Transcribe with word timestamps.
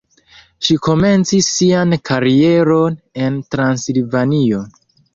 Ŝi 0.67 0.77
komencis 0.87 1.51
sian 1.59 1.95
karieron 2.11 2.99
en 3.29 3.41
Transilvanio. 3.55 4.69